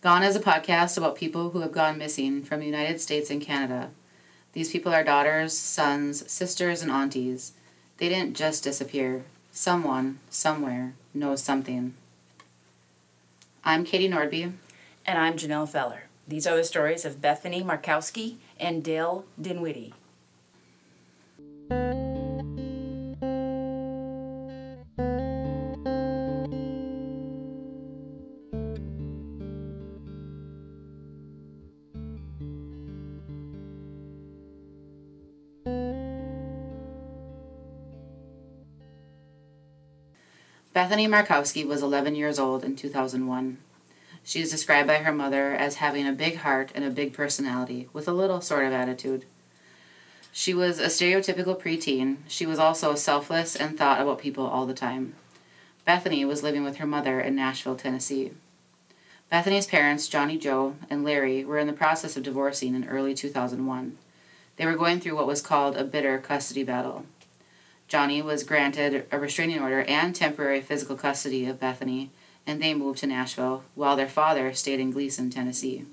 [0.00, 3.42] Gone is a podcast about people who have gone missing from the United States and
[3.42, 3.90] Canada.
[4.52, 7.50] These people are daughters, sons, sisters, and aunties.
[7.96, 9.24] They didn't just disappear.
[9.50, 11.94] Someone, somewhere, knows something.
[13.64, 14.52] I'm Katie Nordby.
[15.04, 16.04] And I'm Janelle Feller.
[16.28, 19.94] These are the stories of Bethany Markowski and Dail Dinwiddie.
[40.88, 43.58] Bethany Markowski was 11 years old in 2001.
[44.24, 47.90] She is described by her mother as having a big heart and a big personality,
[47.92, 49.26] with a little sort of attitude.
[50.32, 52.20] She was a stereotypical preteen.
[52.26, 55.14] She was also selfless and thought about people all the time.
[55.84, 58.32] Bethany was living with her mother in Nashville, Tennessee.
[59.28, 63.98] Bethany's parents, Johnny Joe and Larry, were in the process of divorcing in early 2001.
[64.56, 67.04] They were going through what was called a bitter custody battle.
[67.88, 72.10] Johnny was granted a restraining order and temporary physical custody of Bethany,
[72.46, 75.86] and they moved to Nashville, while their father stayed in Gleason, Tennessee.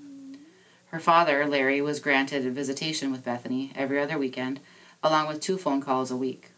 [0.87, 4.59] Her father, Larry, was granted a visitation with Bethany every other weekend,
[5.01, 6.51] along with two phone calls a week.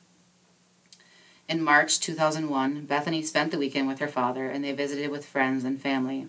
[1.47, 5.63] In March 2001, Bethany spent the weekend with her father and they visited with friends
[5.63, 6.27] and family.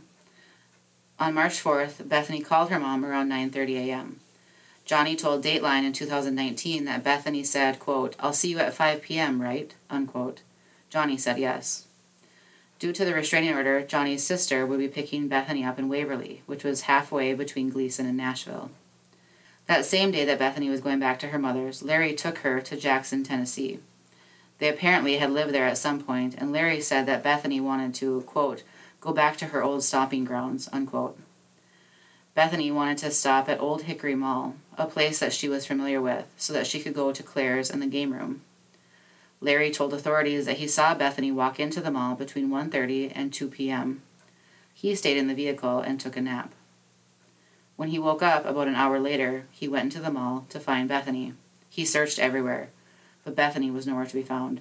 [1.18, 4.20] On March 4th, Bethany called her mom around 9:30 a.m.
[4.88, 9.42] Johnny told Dateline in 2019 that Bethany said, quote, I'll see you at 5 p.m.,
[9.42, 9.74] right?
[9.90, 10.40] Unquote.
[10.88, 11.88] Johnny said yes.
[12.78, 16.64] Due to the restraining order, Johnny's sister would be picking Bethany up in Waverly, which
[16.64, 18.70] was halfway between Gleason and Nashville.
[19.66, 22.74] That same day that Bethany was going back to her mother's, Larry took her to
[22.74, 23.80] Jackson, Tennessee.
[24.56, 28.22] They apparently had lived there at some point, and Larry said that Bethany wanted to,
[28.22, 28.62] quote,
[29.02, 31.18] go back to her old stopping grounds, unquote.
[32.34, 36.24] Bethany wanted to stop at Old Hickory Mall, a place that she was familiar with,
[36.36, 38.42] so that she could go to Claire's and the game room.
[39.40, 43.48] Larry told authorities that he saw Bethany walk into the mall between 1:30 and 2
[43.48, 44.02] p.m.
[44.72, 46.54] He stayed in the vehicle and took a nap.
[47.76, 50.88] When he woke up about an hour later, he went into the mall to find
[50.88, 51.34] Bethany.
[51.68, 52.70] He searched everywhere,
[53.24, 54.60] but Bethany was nowhere to be found.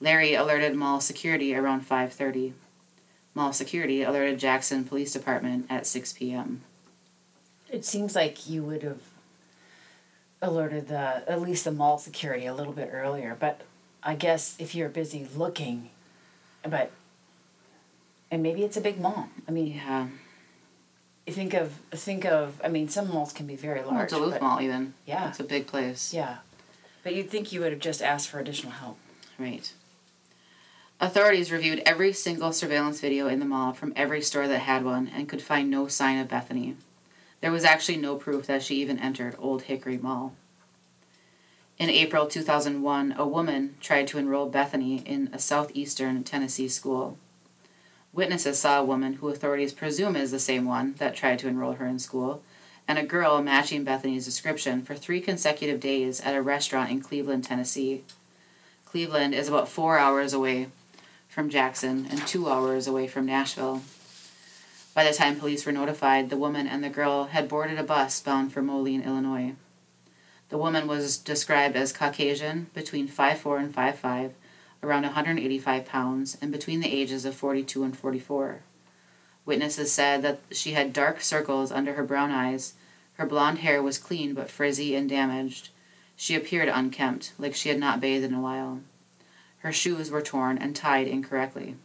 [0.00, 2.54] Larry alerted mall security around 5:30.
[3.34, 6.62] Mall security alerted Jackson Police Department at 6 p.m.
[7.70, 9.00] It seems like you would have
[10.40, 13.62] alerted the at least the mall security a little bit earlier, but
[14.02, 15.90] I guess if you're busy looking,
[16.68, 16.90] but
[18.30, 19.28] and maybe it's a big mall.
[19.46, 20.08] I mean, Yeah.
[21.26, 22.60] you think of think of.
[22.64, 24.10] I mean, some malls can be very Well, large.
[24.10, 24.94] Duluth but- Mall, even.
[25.06, 25.28] Yeah.
[25.28, 26.14] It's a big place.
[26.14, 26.38] Yeah,
[27.02, 28.98] but you'd think you would have just asked for additional help.
[29.38, 29.72] Right.
[31.00, 35.06] Authorities reviewed every single surveillance video in the mall from every store that had one
[35.08, 36.76] and could find no sign of Bethany.
[37.40, 40.34] There was actually no proof that she even entered Old Hickory Mall.
[41.78, 47.16] In April 2001, a woman tried to enroll Bethany in a southeastern Tennessee school.
[48.12, 51.74] Witnesses saw a woman who authorities presume is the same one that tried to enroll
[51.74, 52.42] her in school,
[52.88, 57.44] and a girl matching Bethany's description for three consecutive days at a restaurant in Cleveland,
[57.44, 58.02] Tennessee.
[58.84, 60.68] Cleveland is about four hours away
[61.28, 63.82] from Jackson and two hours away from Nashville.
[64.98, 68.18] By the time police were notified, the woman and the girl had boarded a bus
[68.20, 69.54] bound for Moline, Illinois.
[70.48, 74.32] The woman was described as Caucasian, between 5'4 and 5'5,
[74.82, 78.62] around 185 pounds, and between the ages of 42 and 44.
[79.46, 82.74] Witnesses said that she had dark circles under her brown eyes,
[83.18, 85.68] her blonde hair was clean but frizzy and damaged.
[86.16, 88.80] She appeared unkempt, like she had not bathed in a while.
[89.58, 91.76] Her shoes were torn and tied incorrectly.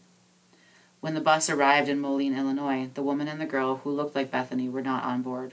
[1.03, 4.31] When the bus arrived in Moline, Illinois, the woman and the girl who looked like
[4.31, 5.52] Bethany were not on board.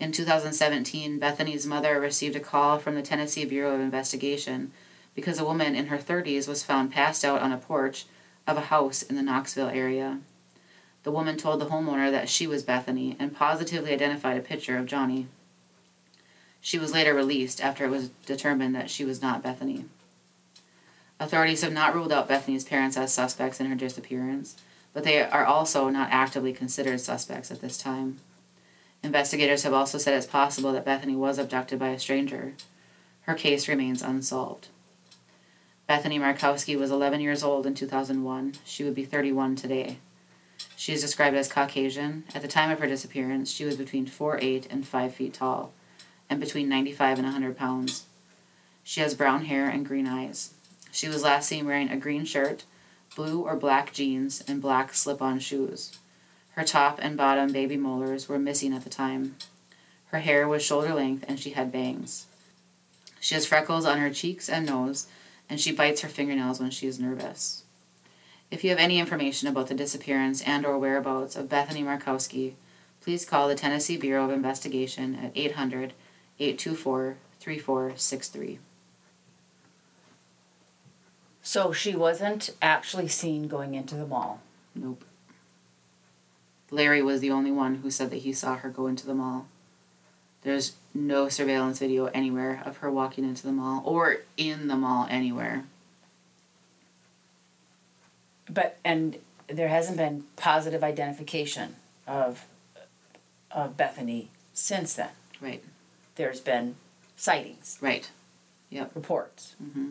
[0.00, 4.72] In 2017, Bethany's mother received a call from the Tennessee Bureau of Investigation
[5.14, 8.06] because a woman in her 30s was found passed out on a porch
[8.44, 10.18] of a house in the Knoxville area.
[11.04, 14.86] The woman told the homeowner that she was Bethany and positively identified a picture of
[14.86, 15.28] Johnny.
[16.60, 19.84] She was later released after it was determined that she was not Bethany.
[21.22, 24.56] Authorities have not ruled out Bethany's parents as suspects in her disappearance,
[24.92, 28.18] but they are also not actively considered suspects at this time.
[29.04, 32.54] Investigators have also said it's possible that Bethany was abducted by a stranger.
[33.20, 34.66] Her case remains unsolved.
[35.86, 38.54] Bethany Markowski was 11 years old in 2001.
[38.64, 39.98] She would be 31 today.
[40.74, 42.24] She is described as Caucasian.
[42.34, 45.72] At the time of her disappearance, she was between 4'8 and 5 feet tall,
[46.28, 48.06] and between 95 and 100 pounds.
[48.82, 50.54] She has brown hair and green eyes.
[50.92, 52.64] She was last seen wearing a green shirt,
[53.16, 55.98] blue or black jeans, and black slip on shoes.
[56.50, 59.36] Her top and bottom baby molars were missing at the time.
[60.08, 62.26] Her hair was shoulder length and she had bangs.
[63.20, 65.06] She has freckles on her cheeks and nose,
[65.48, 67.62] and she bites her fingernails when she is nervous.
[68.50, 72.52] If you have any information about the disappearance and or whereabouts of Bethany Markowski,
[73.00, 75.94] please call the Tennessee Bureau of Investigation at 800
[76.38, 78.58] 824 3463.
[81.42, 84.40] So she wasn't actually seen going into the mall.
[84.74, 85.04] Nope.
[86.70, 89.46] Larry was the only one who said that he saw her go into the mall.
[90.42, 95.06] There's no surveillance video anywhere of her walking into the mall or in the mall
[95.10, 95.64] anywhere.
[98.48, 99.18] But and
[99.48, 102.44] there hasn't been positive identification of
[103.50, 105.10] of Bethany since then.
[105.40, 105.62] Right.
[106.16, 106.76] There's been
[107.16, 108.10] sightings, Right.
[108.70, 108.92] Yep.
[108.94, 109.54] reports.
[109.62, 109.90] Mm-hmm.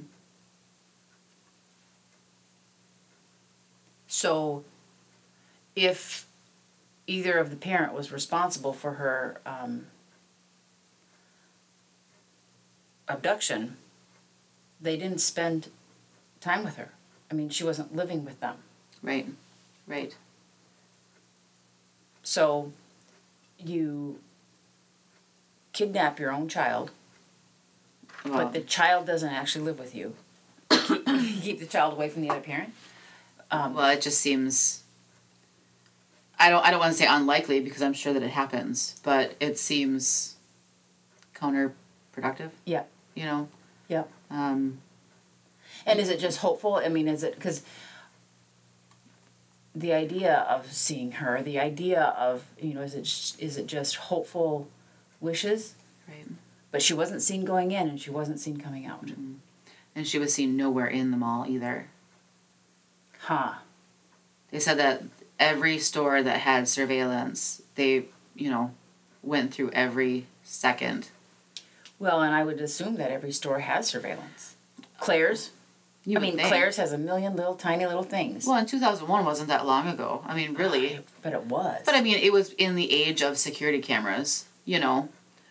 [4.11, 4.65] So
[5.73, 6.27] if
[7.07, 9.87] either of the parent was responsible for her um,
[13.07, 13.77] abduction,
[14.81, 15.69] they didn't spend
[16.41, 16.89] time with her.
[17.31, 18.57] I mean, she wasn't living with them.
[19.01, 19.27] Right.
[19.87, 20.13] Right.
[22.21, 22.73] So
[23.57, 24.19] you
[25.71, 26.91] kidnap your own child,
[28.25, 30.15] Well, but the child doesn't actually live with you.
[30.69, 31.05] keep,
[31.41, 32.73] keep the child away from the other parent.
[33.51, 34.83] Um, well, it just seems.
[36.39, 36.65] I don't.
[36.65, 40.35] I don't want to say unlikely because I'm sure that it happens, but it seems
[41.35, 42.51] counterproductive.
[42.65, 42.83] Yeah.
[43.15, 43.47] You know.
[43.89, 44.03] yeah.
[44.29, 44.79] Um,
[45.85, 46.75] And is it just hopeful?
[46.75, 47.61] I mean, is it because
[49.75, 53.95] the idea of seeing her, the idea of you know, is it is it just
[53.97, 54.67] hopeful
[55.19, 55.75] wishes?
[56.07, 56.25] right.
[56.71, 59.05] But she wasn't seen going in, and she wasn't seen coming out.
[59.93, 61.87] And she was seen nowhere in the mall either.
[63.21, 63.53] Huh.
[64.51, 65.03] They said that
[65.39, 68.71] every store that had surveillance, they, you know,
[69.23, 71.09] went through every second.
[71.99, 74.55] Well, and I would assume that every store has surveillance.
[74.99, 75.51] Claire's.
[76.03, 76.47] You I mean, think.
[76.47, 78.47] Claire's has a million little tiny little things.
[78.47, 80.23] Well, in 2001 wasn't that long ago.
[80.25, 80.99] I mean, really.
[81.21, 81.81] But it was.
[81.85, 85.09] But I mean, it was in the age of security cameras, you know,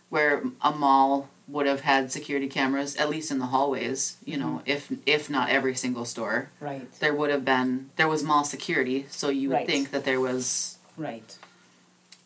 [0.08, 4.62] where a mall would have had security cameras, at least in the hallways, you know,
[4.64, 4.70] mm-hmm.
[4.70, 6.50] if if not every single store.
[6.61, 6.91] right.
[7.00, 9.67] There would have been, there was mall security, so you would Right.
[9.67, 11.37] think that there was, Right.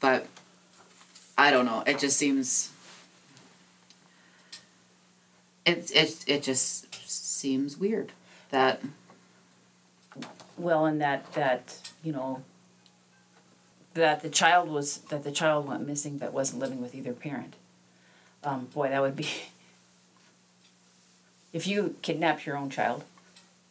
[0.01, 0.27] but
[1.39, 1.83] I don't know.
[1.87, 2.71] It just seems.
[5.65, 8.13] It, it, it just seems weird
[8.51, 8.83] that
[10.59, 12.43] Well, and that that you know.
[13.95, 17.55] That the child was that the child went missing, but wasn't living with either parent.
[18.45, 19.29] Um, boy, that would be.
[21.53, 23.05] If you kidnapped your own child,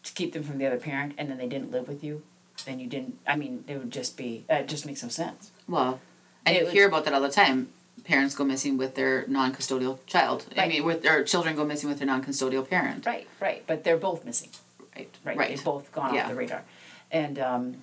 [0.03, 2.21] to keep them from the other parent, and then they didn't live with you,
[2.65, 3.17] then you didn't.
[3.27, 4.45] I mean, it would just be.
[4.49, 5.51] Uh, it just makes no sense.
[5.67, 5.99] Well,
[6.45, 7.69] and you hear about that all the time.
[8.05, 10.45] Parents go missing with their non-custodial child.
[10.57, 13.05] I mean, with their children go missing with their non-custodial parent.
[13.05, 14.49] Right, right, but they're both missing.
[14.95, 15.09] Right.
[15.25, 15.49] Right, Right.
[15.49, 16.23] they've both gone Yeah.
[16.23, 16.63] off the radar,
[17.11, 17.77] and um,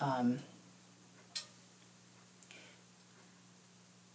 [0.00, 0.38] um,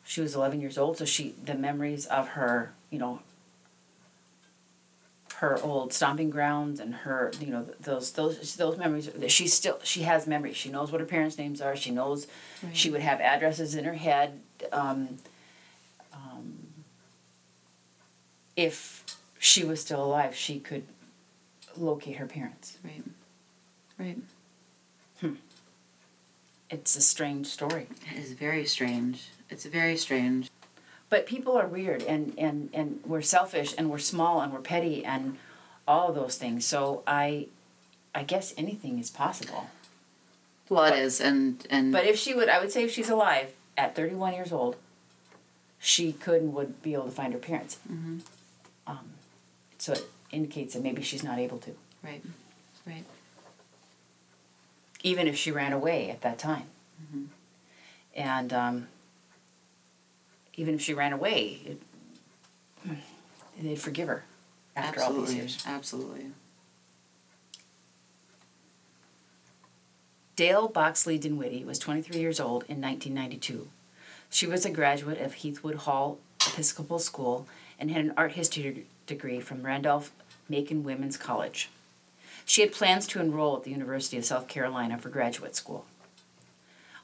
[0.09, 3.19] she was eleven years old, so she the memories of her, you know,
[5.35, 9.05] her old stomping grounds and her, you know, those those those memories.
[9.05, 10.57] that She still she has memories.
[10.57, 11.75] She knows what her parents' names are.
[11.75, 12.25] She knows
[12.73, 14.39] she would have addresses in her head.
[14.71, 15.19] Um,
[16.11, 16.57] um,
[18.55, 19.05] if
[19.37, 20.85] she was still alive, she could
[21.77, 22.79] locate her parents.
[22.83, 23.03] Right.
[25.21, 25.33] Right.
[26.69, 27.87] It's a strange story.
[28.13, 29.29] It is very strange.
[29.49, 30.49] It's very strange.
[31.09, 35.03] But people are weird and, and, and we're selfish and we're small and we're petty
[35.03, 35.37] and
[35.87, 36.65] all of those things.
[36.65, 37.47] So I
[38.13, 39.69] I guess anything is possible.
[40.67, 43.09] Well, it But- is, and and But if she would I would say if she's
[43.09, 44.75] alive at thirty one years old,
[45.79, 47.77] she could and would be able to find her parents.
[47.91, 48.21] Mhm.
[48.85, 49.09] Um,
[49.79, 51.75] so it indicates that maybe she's not able to.
[52.03, 52.21] right,
[52.85, 53.03] right.
[55.03, 56.67] Even if she ran away at that time.
[57.01, 57.25] Mm-hmm.
[58.15, 58.87] And um,
[60.55, 61.81] even if she ran away, it,
[63.61, 64.25] they'd forgive her
[64.75, 65.63] after all these absolutely, years.
[65.65, 66.25] absolutely.
[70.35, 73.67] Dail Boxley Dinwiddie was 23 years old in 1992.
[74.29, 77.45] She was a graduate of Heathwood Hall Episcopal School
[77.77, 80.11] and had an art history degree from Randolph
[80.47, 81.69] Macon Women's College.
[82.49, 85.85] She had plans to enroll at the University of South Carolina for graduate school.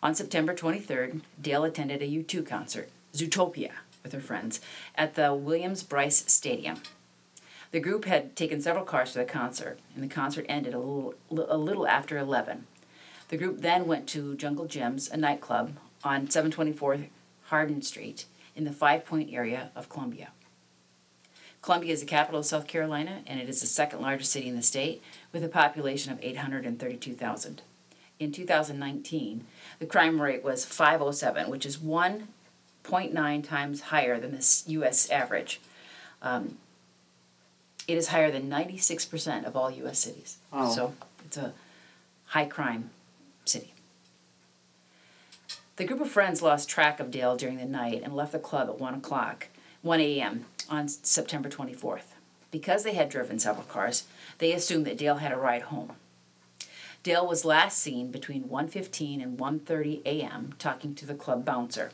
[0.02, 3.70] On September 23rd, Dail attended a U2 concert, Zootopia,
[4.02, 4.60] with her friends,
[4.96, 6.82] at the Williams Brice Stadium.
[7.70, 11.14] The group had taken several cars to the concert, and the concert ended a little,
[11.30, 12.66] a little after 11.
[13.28, 17.06] The group then went to Jungle Gyms, a nightclub on 724
[17.50, 18.26] Harden Street
[18.56, 20.30] in the Five Point area of Columbia.
[21.66, 24.56] Columbia is the capital of South Carolina and it is the second largest city in
[24.56, 27.64] the state with a population of 832,000.
[28.20, 29.48] In 2019,
[29.80, 35.60] the crime rate was 507, which is 1.9 times higher than the US average.
[36.22, 36.60] Um,
[37.88, 40.38] it is higher than 96% of all US cities.
[40.54, 40.70] Wow.
[40.70, 40.94] So
[41.26, 41.52] it's a
[42.28, 42.92] high crime
[43.44, 43.74] city.
[45.78, 48.70] The group of friends lost track of Dail during the night and left the club
[48.70, 49.48] at 1 o'clock,
[49.82, 50.46] 1 a.m.
[50.70, 52.14] on September 24th.
[52.52, 54.06] Because they had driven several cars,
[54.38, 55.94] they assumed that Dail had a ride home.
[57.04, 60.56] Dail was last seen between 1:15 and 1:30 a.m.
[60.58, 61.92] talking to the club bouncer.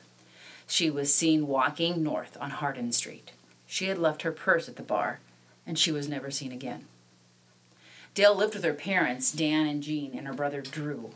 [0.67, 3.31] She was seen walking north on Harden Street.
[3.67, 5.19] She had left her purse at the bar,
[5.67, 6.85] and she was never seen again.
[8.13, 11.11] Dail lived with her parents, Dan and Jean, and her brother Drew.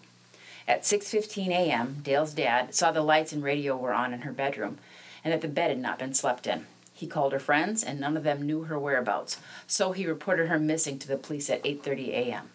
[0.67, 4.77] At 6:15 a.m., Dail's dad saw the lights and radio were on in her bedroom
[5.25, 6.67] and that the bed had not been slept in.
[6.95, 10.57] He called her friends and none of them knew her whereabouts, so he reported her
[10.57, 12.49] missing to the police at 8:30 a.m.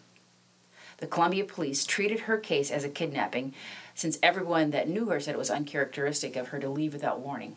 [0.96, 3.52] The Columbia police treated her case as a kidnapping
[3.94, 7.56] since everyone that knew her said it was uncharacteristic of her to leave without warning.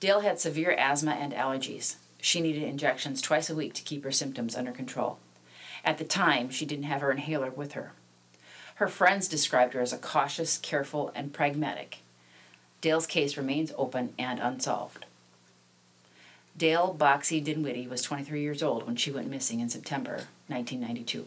[0.00, 1.94] Dail had severe asthma and allergies.
[2.20, 5.18] She needed injections twice a week to keep her symptoms under control.
[5.84, 7.92] At the time, she didn't have her inhaler with her.
[8.76, 11.98] Her friends described her as a cautious, careful, and pragmatic.
[12.80, 15.06] Dail's case remains open and unsolved.
[16.56, 21.26] Dail Boxley Dinwiddie was 23 years old when she went missing in September 1992.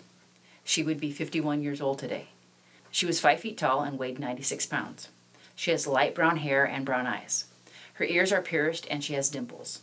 [0.64, 2.28] She would be 51 years old today.
[2.92, 5.10] She was 5 feet tall and weighed 96 pounds.
[5.56, 7.46] She has light brown hair and brown eyes.
[7.94, 9.82] Her ears are pierced and she has dimples.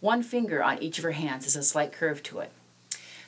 [0.00, 2.52] One finger on each of her hands has a slight curve to it.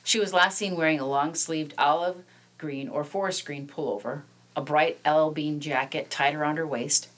[0.03, 2.23] She was last seen wearing a long sleeved olive
[2.57, 4.21] green or forest green pullover,
[4.55, 7.09] a bright L bean jacket tied around her waist,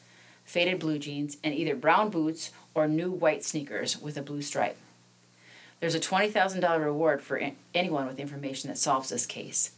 [0.45, 4.77] faded blue jeans, and either brown boots or new white sneakers with a blue stripe.
[5.79, 7.41] There's a $20,000 reward for
[7.73, 9.71] anyone with information that solves this case.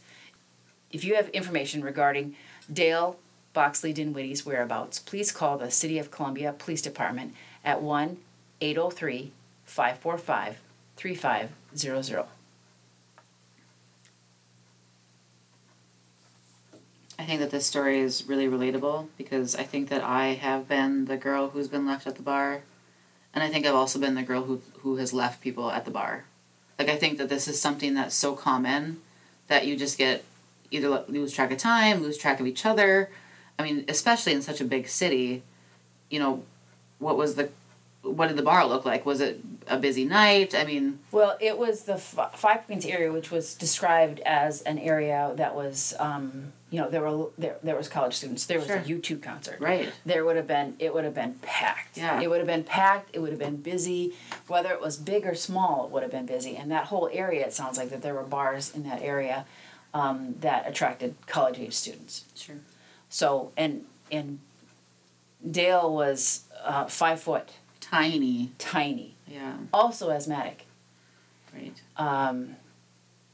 [0.92, 2.36] If you have information regarding
[2.72, 3.18] Dail
[3.54, 7.34] Boxley Dinwiddie's whereabouts, please call the City of Columbia Police Department
[7.64, 8.18] at 1
[8.60, 9.32] 803
[9.64, 10.58] 545
[10.96, 12.26] 3500.
[17.18, 21.06] I think that this story is really relatable because I think that I have been
[21.06, 22.62] the girl who's been left at the bar,
[23.36, 25.90] and I think I've also been the girl who who has left people at the
[25.90, 26.24] bar.
[26.78, 29.02] Like I think that this is something that's so common
[29.48, 30.24] that you just get
[30.70, 33.10] either lose track of time, lose track of each other.
[33.58, 35.42] I mean, especially in such a big city,
[36.08, 36.44] you know,
[36.98, 37.50] what was the
[38.06, 39.04] what did the bar look like?
[39.06, 40.54] Was it a busy night?
[40.54, 44.78] I mean, well, it was the F- Five Points area, which was described as an
[44.78, 48.46] area that was, um, you know, there were there, there was college students.
[48.46, 48.76] There was Sure.
[48.76, 49.58] a U2 concert.
[49.60, 49.92] right.
[50.04, 51.96] There would have been it would have been packed.
[51.96, 52.20] Yeah.
[52.20, 53.10] It would have been packed.
[53.12, 54.14] It would have been busy.
[54.46, 56.56] Whether it was big or small, it would have been busy.
[56.56, 59.46] And that whole area, it sounds like that there were bars in that area
[59.94, 62.24] um, that attracted college age students.
[62.34, 62.56] Sure.
[63.08, 64.38] So and and
[65.48, 67.50] Dail was uh, five foot,
[67.90, 68.50] Tiny.
[68.58, 69.54] tiny, Yeah.
[69.72, 70.66] also asthmatic.
[71.54, 71.80] Right.
[71.96, 72.56] Um,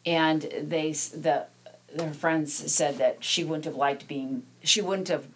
[0.07, 1.47] and they the
[1.95, 5.27] their friends said that she wouldn't have liked being she wouldn't have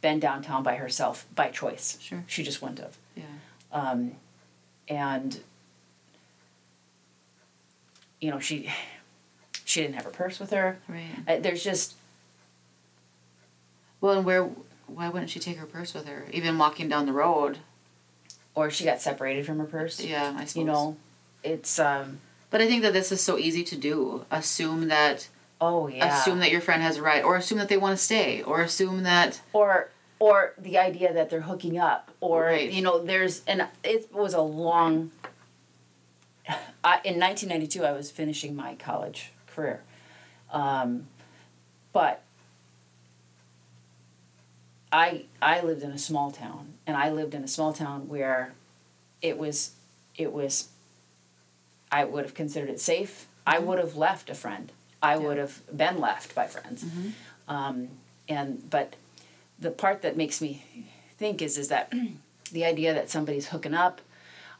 [0.00, 1.98] been downtown by herself by choice.
[2.00, 2.24] Sure.
[2.26, 2.96] She just wouldn't have.
[3.14, 3.24] Yeah.
[3.72, 4.12] Um,
[4.88, 5.40] and
[8.20, 8.70] you know she
[9.64, 10.78] she didn't have her purse with her.
[10.88, 11.04] Right.
[11.28, 11.94] Uh, there's just
[14.00, 14.44] Well, and where?
[14.86, 16.26] Why wouldn't she take her purse with her?
[16.32, 17.58] Even walking down the road.
[18.56, 20.00] Or she got separated from her purse.
[20.00, 20.56] Yeah, I suppose.
[20.56, 20.96] You know,
[21.44, 22.18] it's um
[22.50, 24.24] But I think that this is so easy to do.
[24.32, 25.28] Assume that
[25.60, 26.18] oh yeah.
[26.20, 28.62] assume that your friend has a ride, or assume that they want to stay, or
[28.62, 32.70] assume that or or the idea that they're hooking up or Right.
[32.72, 35.10] you know there's and it was a long
[36.82, 39.82] I, in 1992 i was finishing my college career
[40.50, 41.08] um,
[41.92, 42.22] but
[45.02, 45.06] i
[45.42, 48.40] i lived in a small town and i lived in a small town where
[49.28, 49.56] it was
[50.24, 50.54] it was
[52.00, 53.14] i would have considered it safe.
[53.54, 54.66] I would have left a friend.
[55.10, 56.80] I would have been left by friends.
[57.54, 57.76] Um,
[58.36, 58.88] and but
[59.64, 60.50] the part that makes me
[61.20, 61.86] think is is that
[62.56, 63.96] the idea that somebody's hooking up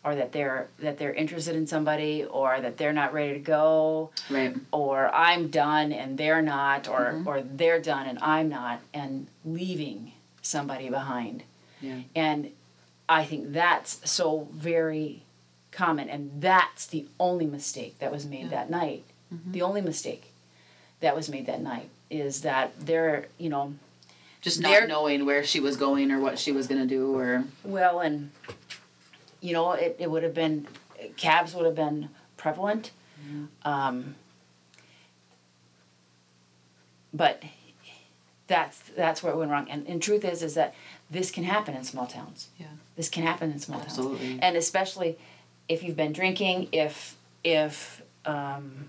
[0.05, 4.11] or that they're that they're interested in somebody or that they're not ready to go
[4.31, 4.55] right.
[4.71, 7.29] or I'm done and they're not or Mm-hmm.
[7.29, 10.13] or they're done and I'm not and leaving
[10.47, 11.43] somebody behind
[11.81, 12.01] Yeah.
[12.15, 12.51] and
[13.09, 15.23] I think that's so very
[15.73, 18.49] common and that's the only mistake that was made Yeah.
[18.51, 19.53] that night Mm-hmm.
[19.53, 20.33] the only mistake
[21.01, 23.75] that was made that night is that they're you know
[24.41, 27.99] Just not knowing where she was going or what she was gonna do or well
[28.01, 28.31] and
[29.41, 30.69] you know it, it would have been
[31.17, 32.93] cabs would have been prevalent
[33.65, 34.15] um,
[37.13, 37.43] but
[38.47, 40.75] that's that's where it went wrong and, and truth is is that
[41.11, 42.67] this can happen in small towns yeah.
[42.97, 43.93] this can happen in small towns.
[43.93, 44.29] Absolutely.
[44.29, 45.19] towns and especially
[45.69, 48.89] if you've been drinking if if um,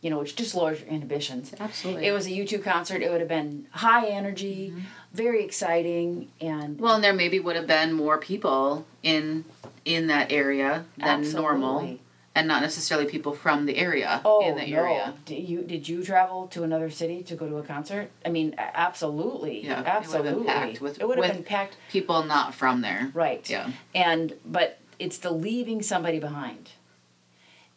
[0.00, 2.06] you know which just lowers your inhibitions Absolutely.
[2.06, 4.72] it was a u2 concert it would have been high energy
[5.16, 9.44] very exciting and well, and there maybe would have been more people in
[9.84, 12.00] in that area than normal, Absolutely.
[12.36, 14.76] And not necessarily people from the area Oh in the no!
[14.82, 15.14] area.
[15.24, 18.10] Did you did you travel to another city to go to a concert?
[18.24, 19.64] I mean, absolutely.
[19.66, 20.30] Yeah, absolutely.
[20.30, 21.76] it would have been packed with It would have with been packed.
[21.90, 23.10] people not from there.
[23.14, 23.48] Right.
[23.48, 23.70] Yeah.
[23.94, 26.70] And but it's the leaving somebody behind.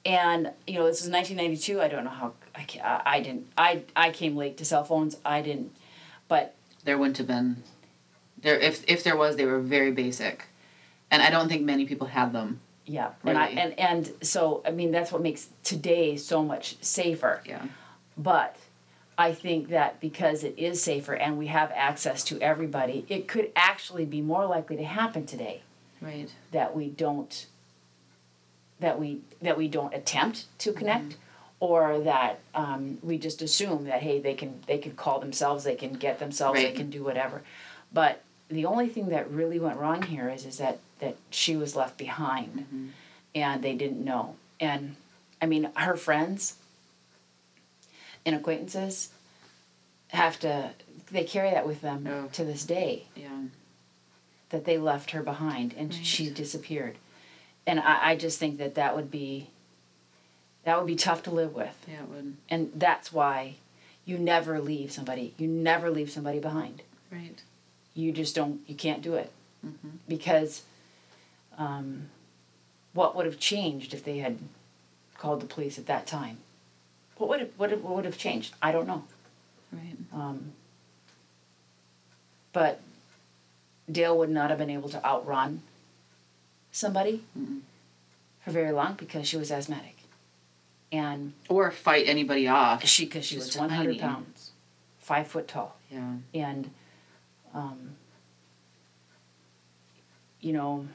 [0.05, 1.81] And you know, this is 1992.
[1.81, 5.17] I don't know how I, I didn't I I came late to cell phones.
[5.23, 5.71] I didn't,
[6.27, 7.63] but There wouldn't have been
[8.41, 10.47] there if if there was they were very basic.
[11.11, 12.59] And I don't think many people had them.
[12.89, 13.11] Yeah.
[13.23, 17.41] And I and and so I mean that's what makes today so much safer.
[17.45, 17.63] Yeah.
[18.17, 18.57] But
[19.17, 23.51] I think that because it is safer and we have access to everybody, it could
[23.55, 25.61] actually be more likely to happen today
[26.01, 26.29] Right.
[26.51, 27.45] that we don't
[28.79, 31.17] that we that we don't attempt to connect
[31.59, 35.75] or that um, we just assume that hey they can they can call themselves they
[35.75, 37.41] can get themselves they can do whatever
[37.93, 41.75] but the only thing that really went wrong here is is that that she was
[41.75, 42.93] left behind
[43.35, 44.95] and they didn't know and
[45.41, 46.55] i mean her friends
[48.25, 49.09] and acquaintances
[50.09, 50.71] have to
[51.11, 52.27] they carry that with them Oh.
[52.33, 53.43] to this day Yeah.
[54.49, 56.05] that they left her behind and Right.
[56.05, 56.97] she disappeared
[57.65, 59.49] and I, I just think that that would be
[60.65, 62.35] that would be tough to live with Yeah, it would.
[62.49, 63.55] and that's why
[64.05, 67.41] you never leave somebody you never leave somebody behind Right.
[67.95, 69.31] you just don't you can't do it
[69.65, 69.97] Mhm.
[70.07, 70.63] because
[71.59, 72.09] um,
[72.93, 74.39] what would have changed if they had
[75.17, 76.37] called the police at that time
[77.17, 79.03] what would have, what, have- what would have changed i don't know
[79.71, 79.95] Right.
[80.13, 80.53] um,
[82.53, 82.81] but
[83.91, 85.61] Dail would not have been able to outrun
[86.71, 87.59] somebody Mm-mm.
[88.43, 89.95] for very long because she was asthmatic,
[90.91, 92.85] and Or fight anybody off.
[92.85, 94.51] she because she She's was one hundred pounds,
[94.99, 96.13] five foot tall, Yeah.
[96.33, 96.69] and
[97.53, 97.95] um,
[100.41, 100.87] you know,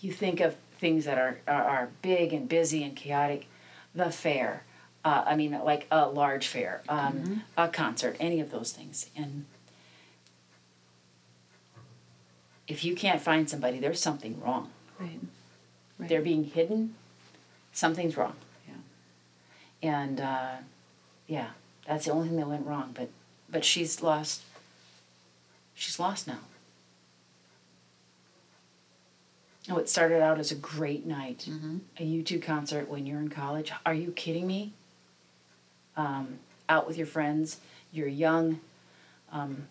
[0.00, 3.46] you think of things that are, are, are big and busy and chaotic,
[3.94, 4.64] the fair.
[5.04, 9.10] Uh, I mean, like a large fair, um, a concert, any of those things.
[9.16, 9.46] And
[12.66, 14.70] if you can't find somebody, there's something wrong.
[14.98, 15.20] Right.
[15.98, 16.08] Right.
[16.08, 16.94] They're being hidden,
[17.72, 18.36] something's wrong.
[18.68, 18.74] Yeah.
[19.90, 20.56] And uh,
[21.26, 21.50] yeah,
[21.86, 22.90] that's the only thing that went wrong.
[22.94, 23.08] But
[23.50, 24.42] but she's lost.
[25.74, 26.40] She's lost now.
[29.70, 31.80] Oh, it started out as a great night, Mhm.
[31.98, 33.70] a U two concert when you're in college.
[33.84, 34.72] Are you kidding me?
[35.96, 37.58] Um, out with your friends,
[37.92, 38.60] you're young.
[39.30, 39.68] Um,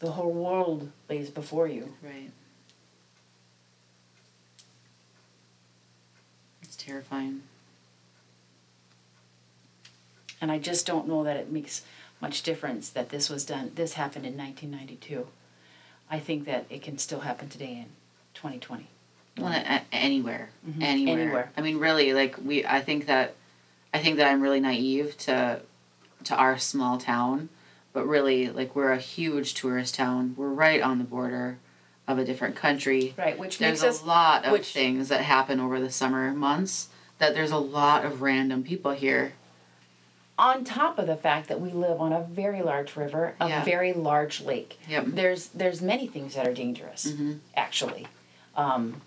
[0.00, 1.96] the whole world lays before you.
[2.02, 2.30] Right.
[6.62, 7.42] It's terrifying.
[10.40, 11.82] And I just don't know that it makes
[12.20, 15.28] much difference that this was done, this happened in 1992.
[16.10, 17.86] I think that it can still happen today in
[18.34, 18.86] 2020.
[19.38, 20.82] Well, a- anywhere, Mhm.
[20.82, 21.50] anywhere, Anywhere.
[21.56, 22.64] I mean, really, like we.
[22.64, 23.34] I think that,
[23.92, 25.60] I think that I'm really naive to,
[26.24, 27.48] to our small town,
[27.92, 30.34] but really, like we're a huge tourist town.
[30.36, 31.58] We're right on the border,
[32.06, 33.14] of a different country.
[33.18, 36.88] Right, which There's a us lot of which- things that happen over the summer months.
[37.18, 39.32] That there's a lot of random people here.
[40.36, 43.62] on top of the fact that we live on a very large river, a Yeah.
[43.64, 44.80] very large lake.
[44.88, 45.04] Yep.
[45.10, 47.38] There's there's many things that are dangerous, Mhm.
[47.56, 48.08] actually,
[48.56, 49.00] um,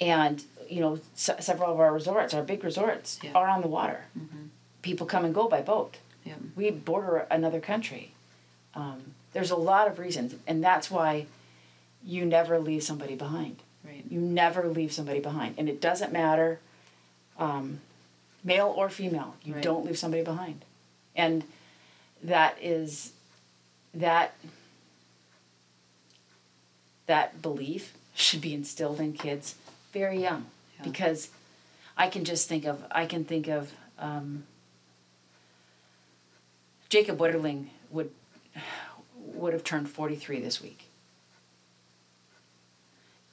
[0.00, 3.32] and you know se- several of our resorts, our big resorts, Yeah.
[3.34, 4.04] are on the water.
[4.18, 4.48] Mhm.
[4.82, 5.96] People come and go by boat.
[6.24, 6.38] Yep.
[6.56, 8.12] We border another country.
[8.74, 11.26] Um, there's a lot of reasons, and that's why
[12.04, 13.62] you never leave somebody behind.
[13.84, 14.04] Right.
[14.08, 16.60] You never leave somebody behind, and it doesn't matter,
[17.38, 17.80] um,
[18.44, 19.34] male or female.
[19.42, 19.62] You Right.
[19.62, 20.64] don't leave somebody behind,
[21.16, 21.44] and
[22.22, 23.12] that is
[23.92, 24.34] that
[27.06, 29.54] that belief should be instilled in kids
[29.92, 30.46] very young,
[30.78, 30.84] Yeah.
[30.84, 31.30] because
[31.96, 34.44] I can just think of I can think of um,
[36.88, 38.10] Jacob Wetterling would
[39.16, 40.86] would have turned forty three this week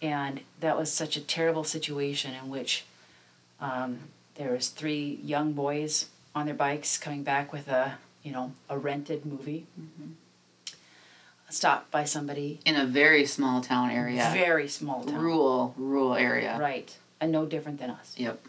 [0.01, 2.85] and that was such a terrible situation in which
[3.59, 3.97] um,
[4.35, 8.77] there was three young boys on their bikes coming back with a you know, a
[8.77, 9.65] rented movie.
[11.49, 14.29] Stopped by somebody, In a very small town area.
[14.33, 15.15] very small town.
[15.21, 16.57] Rural, rural area.
[16.59, 16.95] Right.
[17.21, 18.13] And no different than us.
[18.17, 18.45] Yep.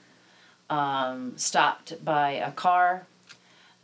[0.69, 3.07] Um, stopped by a car.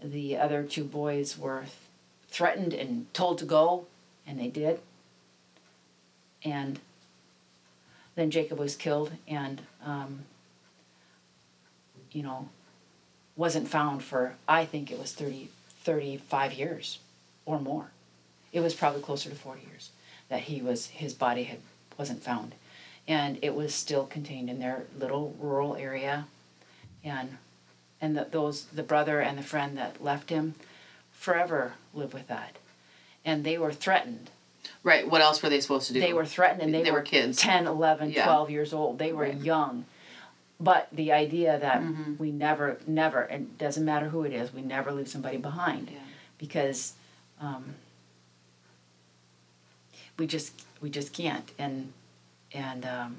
[0.03, 1.73] The other two boys were th-
[2.29, 3.87] threatened and told to go,
[4.27, 4.81] and they did.
[6.45, 6.81] And
[8.17, 10.25] then Jacob was killed and, um,
[12.13, 12.49] you know,
[13.37, 15.49] wasn't found for, I think it was 30,
[15.83, 16.99] 35 years
[17.47, 17.91] or more.
[18.55, 19.91] It was probably closer to 40 years
[20.31, 21.59] that he was, his body had,
[21.99, 22.55] wasn't found.
[23.07, 26.27] And it was still contained in their little rural area.
[27.05, 27.37] And,
[28.01, 30.55] and that those, the brother and the friend that left him
[31.13, 32.57] forever live with that.
[33.25, 34.31] And they were threatened
[34.83, 35.09] Right.
[35.11, 36.01] What else were they supposed to do?
[36.01, 37.39] they were threatened and they, They were, were kids.
[37.39, 38.25] 10 11 Yeah.
[38.25, 39.37] 12 years old they were Right.
[39.37, 39.85] young
[40.61, 42.19] but the idea that Mhm.
[42.19, 45.91] we never never and it doesn't matter who it is we never leave somebody behind
[45.91, 45.99] Yeah.
[46.39, 46.95] because
[47.41, 47.75] um,
[50.19, 51.51] we just we just can't.
[51.59, 51.93] And
[52.53, 53.17] and um,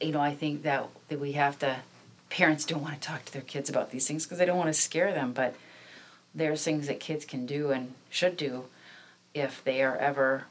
[0.00, 1.76] you know i think that that we have to
[2.28, 4.66] parents don't want to talk to their kids about these things because they don't want
[4.66, 5.54] to scare them but
[6.34, 8.64] there's things that kids can do and should do
[9.34, 10.44] if they are ever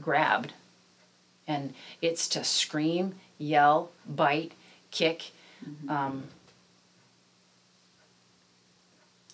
[0.00, 0.52] grabbed.
[1.46, 4.52] And it's to scream yell bite
[4.90, 5.30] kick
[5.88, 6.24] um,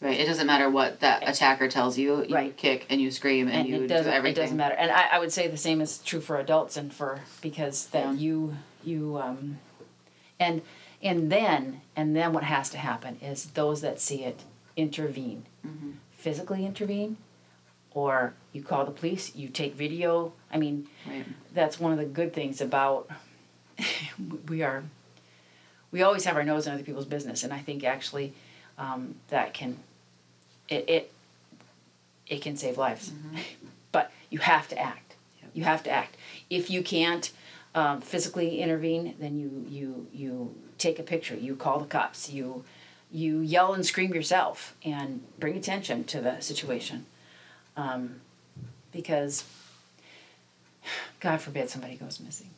[0.05, 0.21] Right.
[0.21, 2.25] It doesn't matter what that attacker tells you.
[2.27, 2.57] You Right.
[2.57, 4.37] kick and you scream and, and you it doesn't do everything.
[4.39, 6.93] it doesn't matter and I, I would say the same is true for adults and
[6.93, 8.13] for because that Yeah.
[8.13, 9.59] you you um
[10.39, 10.61] and
[11.03, 14.43] and then and then what has to happen is those that see it
[14.77, 15.93] intervene Mm-hmm.
[16.13, 17.17] physically intervene
[17.93, 21.25] or you call the police you take video i mean Right.
[21.55, 23.09] that's one of the good things about
[24.49, 24.85] we are
[25.91, 28.35] we always have our nose in other people's business and i think actually
[28.77, 29.79] um, that can
[30.69, 31.13] it, it
[32.27, 33.13] it can save lives.
[33.93, 35.15] But you have to act.
[35.41, 35.51] Yep.
[35.55, 36.17] you have to act.
[36.51, 37.31] If you can't
[37.77, 42.65] um, physically intervene then you you you take a picture you call the cops you
[43.13, 47.07] you yell and scream yourself and bring attention to the situation.
[47.77, 48.21] Um,
[48.93, 49.45] because
[51.21, 52.51] god forbid somebody goes missing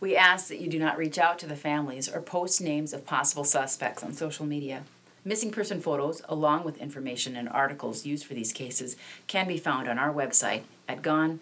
[0.00, 3.04] We ask that you do not reach out to the families or post names of
[3.04, 4.84] possible suspects on social media.
[5.24, 9.88] Missing person photos, along with information and articles used for these cases, can be found
[9.88, 11.40] on our website at gone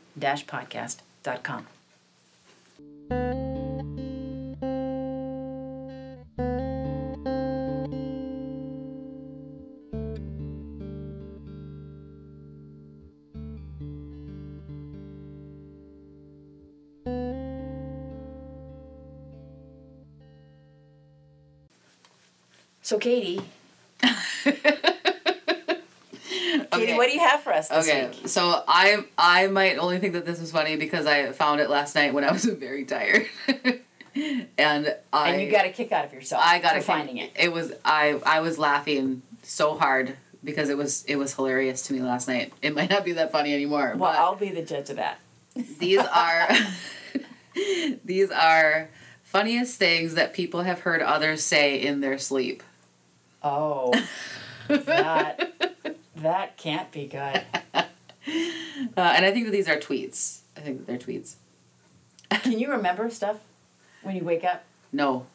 [23.06, 23.40] Katie,
[24.02, 24.58] Katie,
[26.72, 26.96] Okay.
[26.96, 28.26] what do you have for us this Okay, week?
[28.28, 31.94] so I I might only think that this was funny because I found it last
[31.94, 33.26] night when I was very tired,
[34.58, 37.18] and I And you got a kick out of yourself I got for a finding
[37.18, 37.30] it.
[37.38, 41.92] It was I I was laughing so hard because it was it was hilarious to
[41.92, 42.52] me last night.
[42.60, 45.20] It might not be that funny anymore, Well, I'll be the judge of that.
[45.78, 46.48] these are
[48.04, 48.88] these are
[49.22, 52.64] funniest things that people have heard others say in their sleep.
[53.46, 53.92] Oh,
[54.68, 55.74] that
[56.16, 57.42] that can't be good.
[58.96, 60.40] Uh, and I think that these are tweets.
[60.56, 61.36] I think that they're tweets.
[62.42, 63.36] Can you remember stuff
[64.02, 64.64] when you wake up?
[64.92, 65.26] No.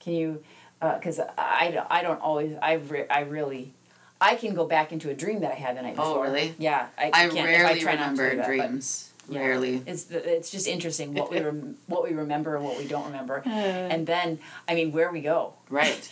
[0.00, 0.42] Can you?
[0.80, 2.54] Because I, don't- I don't always.
[2.62, 3.72] I re- I really.
[4.20, 6.24] I can go back into a dream that I had the night Oh, before.
[6.24, 6.54] really?
[6.58, 9.12] Yeah, I, I can't, rarely try not to remember that, dreams.
[9.28, 9.40] Yeah.
[9.40, 9.82] Rarely.
[9.86, 13.06] It's the, it's just interesting what we rem- what we remember and what we don't
[13.06, 13.48] remember, Uh.
[13.50, 14.38] and then
[14.68, 15.54] I mean where we go.
[15.70, 16.08] Right.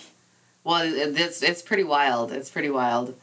[0.65, 2.33] Well, it's it's pretty wild.
[2.33, 3.15] It's pretty wild.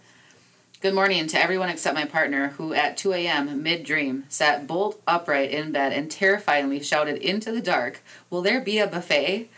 [0.79, 3.63] Good morning to everyone except my partner, who at 2 a.m.
[3.63, 8.61] mid dream sat bolt upright in bed and terrifyingly shouted into the dark, Will there
[8.61, 9.49] be a buffet?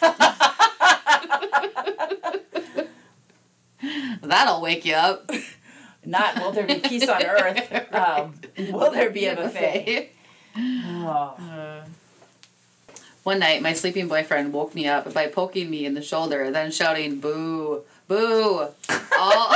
[4.22, 5.30] That'll wake you up.
[6.04, 7.86] Not will there be peace on earth?
[7.92, 8.34] Um,
[8.72, 10.10] will there be a buffet?
[10.56, 11.82] Oh.
[13.22, 16.70] One night, my sleeping boyfriend woke me up by poking me in the shoulder, then
[16.70, 18.68] shouting, Boo, boo,
[19.18, 19.18] all,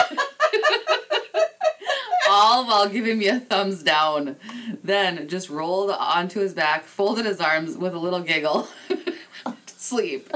[2.29, 4.37] all while giving me a thumbs down.
[4.83, 9.15] Then just rolled onto his back, folded his arms with a little giggle, to
[9.67, 10.31] sleep.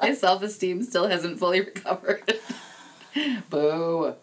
[0.00, 2.34] My self esteem still hasn't fully recovered.
[3.50, 4.14] Boo.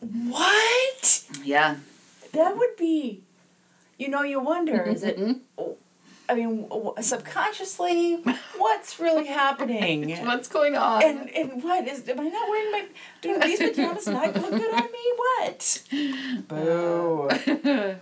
[0.00, 1.24] What?
[1.44, 1.76] Yeah.
[2.32, 3.22] That would be.
[3.98, 5.18] You know, you wonder is it.
[5.56, 5.76] Oh,
[6.28, 6.68] I mean,
[7.00, 8.16] subconsciously,
[8.58, 10.10] what's really happening?
[10.26, 11.02] What's going on?
[11.02, 12.08] And and what is?
[12.08, 12.86] Am I not wearing my?
[13.22, 15.12] Do these pajamas not look good on me?
[15.16, 15.82] What?
[16.48, 17.96] Boo.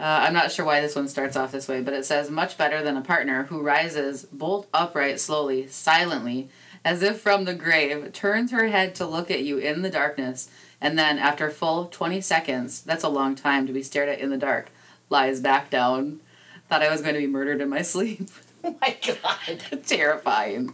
[0.00, 2.58] Uh, I'm not sure why this one starts off this way, but it says much
[2.58, 6.48] better than a partner who rises bolt upright slowly, silently,
[6.84, 10.50] as if from the grave, turns her head to look at you in the darkness,
[10.80, 14.30] and then, after full 20 seconds, that's a long time to be stared at in
[14.30, 14.70] the dark,
[15.08, 16.20] lies back down.
[16.68, 18.28] Thought I was going to be murdered in my sleep.
[18.66, 19.82] Oh my god.
[19.86, 20.72] Terrifying.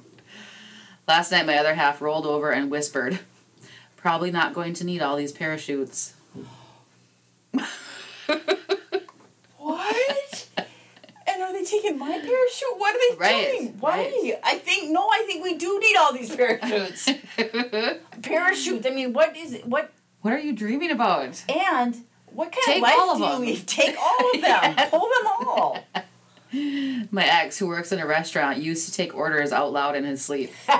[1.08, 3.18] Last night, my other half rolled over and whispered,
[3.96, 6.14] Probably not going to need all these parachutes.
[9.58, 10.48] What?
[11.26, 12.78] And are they taking my parachute?
[12.78, 13.76] What are they Right, doing?
[13.80, 13.96] Why?
[13.98, 14.34] right.
[14.44, 15.08] I think no.
[15.08, 17.08] I think we do need all these parachutes.
[18.22, 18.86] parachutes.
[18.86, 19.66] I mean, what is it?
[19.66, 21.44] What What are you dreaming about?
[21.48, 22.04] and
[22.40, 23.40] what kind Take of life all of do you them.
[23.42, 23.66] lead?
[23.66, 24.42] Take all of them.
[24.42, 24.90] Yes.
[24.90, 25.78] Pull them all.
[27.12, 30.24] My ex, who works in a restaurant, used to take orders out loud in his
[30.24, 30.50] sleep.
[30.66, 30.74] so,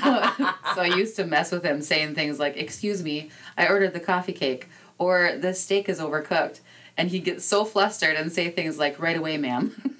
[0.00, 4.00] so I used to mess with him, saying things like, Excuse me, I ordered the
[4.00, 4.66] coffee cake,
[4.98, 6.60] or this steak is overcooked.
[6.96, 9.98] And he'd get so flustered and say things like, Right away, ma'am.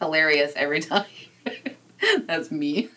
[0.00, 1.04] Hilarious every time.
[2.26, 2.88] That's me.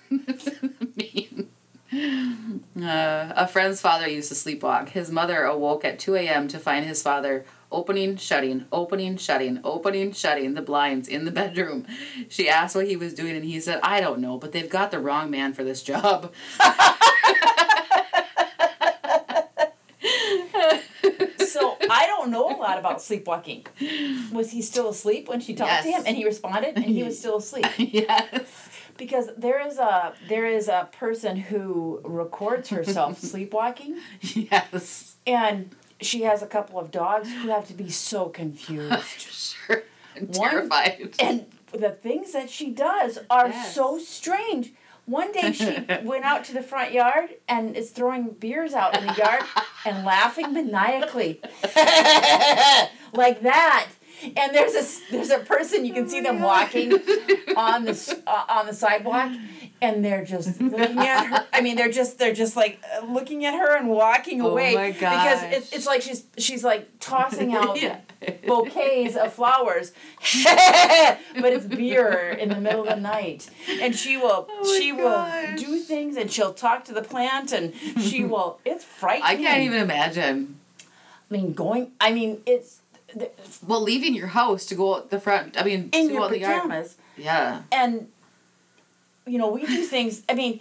[0.95, 1.49] mean.
[2.77, 4.89] Uh, a friend's father used to sleepwalk.
[4.89, 6.47] His mother awoke at 2 a.m.
[6.49, 11.87] to find his father opening, shutting, opening, shutting, opening, shutting the blinds in the bedroom.
[12.29, 14.91] She asked what he was doing, and he said, I don't know, but they've got
[14.91, 16.31] the wrong man for this job.
[21.47, 23.65] So I don't know a lot about sleepwalking.
[24.31, 26.03] Was he still asleep when she talked to him?
[26.05, 27.65] And he responded, and he was still asleep.
[27.77, 28.69] yes.
[28.97, 35.15] Because there is a there is a person who records herself sleepwalking, Yes.
[35.25, 39.19] and she has a couple of dogs who have to be so confused.
[39.19, 39.83] sure.
[40.15, 41.15] I'm One- terrified.
[41.19, 43.73] And the things that she does are Yes.
[43.75, 44.73] so strange.
[45.05, 49.07] One day she went out to the front yard and is throwing beers out in
[49.07, 49.41] the yard
[49.85, 51.39] and laughing maniacally.
[53.13, 53.87] like that.
[54.35, 56.91] And there's a there's a person you can see them walking
[57.55, 59.31] on the uh, on the sidewalk
[59.81, 61.45] and they're just looking at her.
[61.53, 64.75] I mean, they're just they're just like uh, looking at her and walking Oh away
[64.93, 65.53] because gosh.
[65.53, 67.99] it's, it's like she's she's like tossing out Yeah.
[68.47, 69.91] bouquets of flowers,
[70.43, 73.49] but it's beer in the middle of the night,
[73.81, 77.73] and she will Oh she will do things and she'll talk to the plant and
[78.01, 78.59] she will.
[78.65, 79.45] It's frightening.
[79.45, 80.59] I can't even imagine.
[81.29, 81.91] I mean, going.
[81.99, 85.59] I mean, it's it's Well, leaving your house to go out the front.
[85.59, 87.61] I mean, in to go your the pajamas, Yeah.
[87.71, 88.07] and
[89.25, 90.23] you know we do things.
[90.29, 90.59] I mean,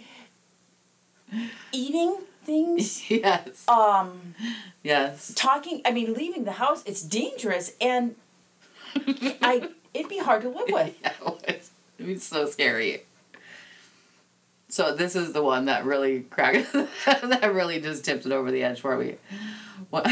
[1.71, 3.09] eating things.
[3.11, 3.67] yes.
[3.67, 4.35] Um,
[4.83, 5.33] Yes.
[5.35, 5.81] talking.
[5.85, 6.83] I mean, leaving the house.
[6.85, 8.15] It's dangerous, and
[9.41, 9.69] I.
[9.93, 10.95] It'd be hard to live with.
[11.01, 11.71] Yeah, it was.
[11.97, 13.03] It was so scary.
[14.69, 16.71] So this is the one that really cracked.
[17.05, 19.15] that really just tipped it over the edge for me.
[19.89, 20.07] What-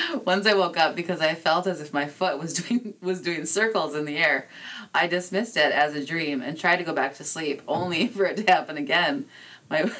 [0.24, 3.46] Once I woke up because I felt as if my foot was doing was doing
[3.46, 4.48] circles in the air.
[4.94, 8.24] I dismissed it as a dream and tried to go back to sleep, only for
[8.24, 9.26] it to happen again.
[9.70, 9.90] My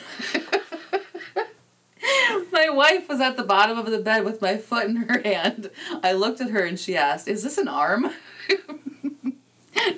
[2.52, 5.70] My wife was at the bottom of the bed with my foot in her hand.
[6.02, 8.10] I looked at her and she asked, "Is this an arm?"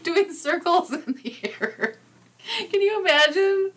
[0.03, 1.97] Doing circles in the air.
[2.71, 3.73] Can you imagine?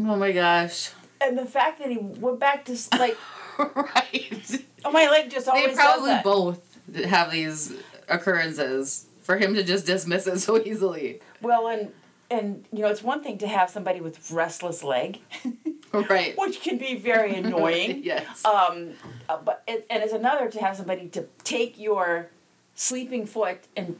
[0.00, 0.90] Oh my gosh.
[1.20, 3.16] And the fact that he went back to like,
[3.58, 4.64] right.
[4.84, 7.72] Oh my leg just always They probably both have these
[8.08, 11.20] occurrences for him to just dismiss it so easily.
[11.40, 11.92] Well, and
[12.30, 15.18] and you know, it's one thing to have somebody with restless leg,
[15.92, 16.34] Right.
[16.38, 18.02] which can be very annoying.
[18.02, 18.44] yes.
[18.44, 18.92] um,
[19.28, 22.28] uh, but it, and it's another to have somebody to take your
[22.74, 23.98] sleeping foot and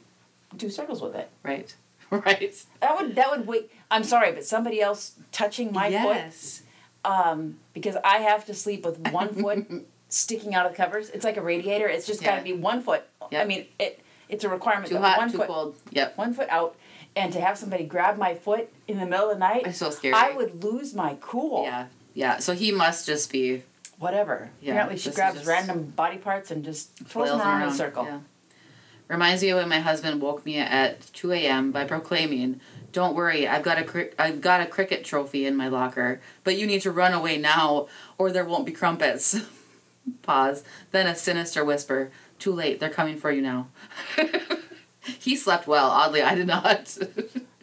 [0.56, 1.30] do circles with it.
[1.42, 1.74] right.
[2.10, 2.54] Right.
[2.80, 3.70] That would that would wait.
[3.90, 6.62] I'm sorry, but somebody else touching my yes.
[7.04, 9.66] foot, um, because I have to sleep with one foot
[10.12, 11.08] sticking out of the covers.
[11.10, 11.88] It's like a radiator.
[11.88, 13.02] It's just got to be one foot.
[13.32, 14.88] I mean, it it's a requirement.
[14.88, 15.76] Too hot, one too foot, cold.
[15.90, 16.16] Yep.
[16.18, 16.76] one foot out,
[17.16, 19.90] and to have somebody grab my foot in the middle of the night, It's so
[19.90, 20.14] scary.
[20.14, 21.64] I would lose my cool.
[21.64, 21.86] Yeah.
[22.14, 22.38] Yeah.
[22.38, 23.62] So he must just be
[23.98, 24.50] Whatever.
[24.60, 28.04] Yeah, Apparently, she grabs random body parts and just throws them around in a circle.
[28.04, 28.18] Yeah.
[29.06, 31.70] Reminds me of when my husband woke me at 2 a.m.
[31.70, 35.68] by proclaiming, "Don't worry, I've got a cri- I've got a cricket trophy in my
[35.68, 37.86] locker, but you need to run away now,
[38.18, 39.36] or there won't be crumpets."
[40.22, 40.64] Pause.
[40.90, 42.80] Then a sinister whisper, "Too late.
[42.80, 43.68] They're coming for you now."
[45.00, 45.90] he slept well.
[45.90, 46.96] Oddly, I did not.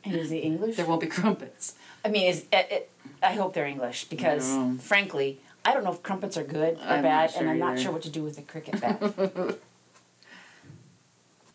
[0.05, 0.77] And is he English?
[0.77, 1.75] there won't be crumpets.
[2.05, 4.77] I mean, is it, it, I hope they're English because, know.
[4.79, 7.77] frankly, I don't know if crumpets are good or I'm bad, sure and I'm not
[7.77, 9.57] sure what to do with a cricket bat.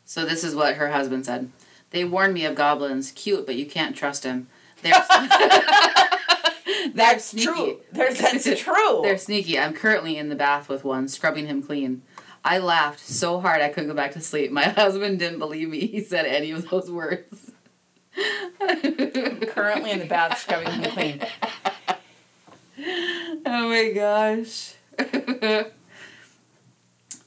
[0.04, 1.50] So this is what her husband said.
[1.90, 3.10] They warned me of goblins.
[3.12, 4.48] Cute, but you can't trust him.
[4.82, 4.92] They're,
[6.92, 7.80] That's true.
[7.92, 9.00] There's, that's true.
[9.02, 9.58] they're sneaky.
[9.58, 12.02] I'm currently in the bath with one, scrubbing him clean.
[12.44, 14.50] I laughed so hard I couldn't go back to sleep.
[14.50, 15.86] My husband didn't believe me.
[15.86, 17.52] He said any of those words.
[18.60, 21.20] Currently in the bath scrubbing him clean.
[23.46, 24.74] Oh my gosh.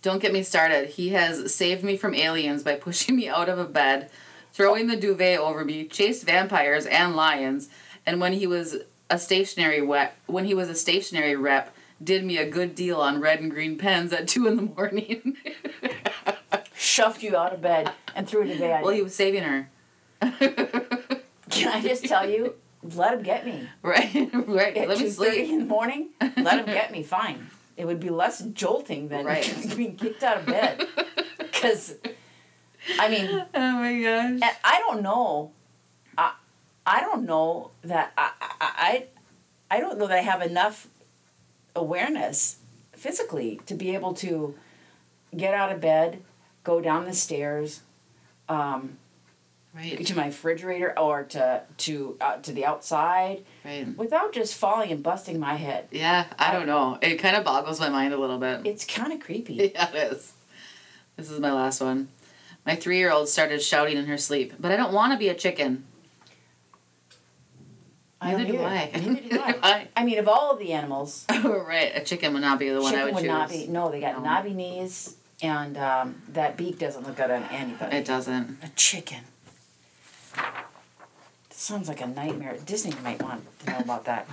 [0.01, 0.89] Don't get me started.
[0.89, 4.09] He has saved me from aliens by pushing me out of a bed,
[4.51, 7.69] throwing the duvet over me, chased vampires and lions,
[8.05, 8.77] and when he was
[9.09, 13.19] a stationery rep, when he was a stationery rep, did me a good deal on
[13.21, 15.37] red and green pens at two in the morning.
[16.75, 18.79] Shoved you out of bed and threw it away.
[18.83, 19.69] well, he was saving her.
[20.21, 22.55] Can I just tell you?
[22.95, 23.67] Let him get me.
[23.81, 24.77] right, right.
[24.77, 25.49] At Let me sleep.
[25.49, 27.03] in the morning, let him get me.
[27.03, 27.47] Fine.
[27.75, 29.73] It would be less jolting than Right.
[29.75, 30.83] being kicked out of bed.
[31.37, 31.95] Because,
[32.99, 34.53] I mean, Oh my gosh.
[34.63, 35.51] I don't know.
[36.87, 39.05] I, I don't know that I, I, I,
[39.69, 40.87] I don't know that I have enough
[41.75, 42.57] awareness
[42.93, 44.55] physically to be able to
[45.35, 46.23] get out of bed,
[46.63, 47.81] go down the stairs,
[48.49, 48.97] um,
[49.75, 53.95] Right, to my refrigerator or to to uh, to the outside right.
[53.95, 55.87] without just falling and busting my head.
[55.91, 56.97] Yeah, I don't know.
[56.99, 58.61] It kind of boggles my mind a little bit.
[58.65, 59.53] It's kind of creepy.
[59.75, 60.33] Yeah, it is.
[61.15, 62.07] This is my last one.
[62.65, 65.29] My three year old started shouting in her sleep, but I don't want to be
[65.29, 65.85] a chicken.
[68.21, 68.61] Neither do.
[68.61, 68.91] I.
[68.95, 69.87] Neither do I.
[69.95, 72.93] I mean, of all of the animals, right, a chicken would not be the one
[72.95, 73.27] I chicken would, would choose.
[73.27, 73.67] not be.
[73.67, 74.23] No, they got No.
[74.23, 77.97] knobby knees, and um, that beak doesn't look good on anybody.
[77.97, 78.57] It doesn't.
[78.63, 79.21] A chicken.
[80.35, 80.65] That
[81.49, 82.57] sounds like a nightmare.
[82.65, 84.27] Disney might want to know about that.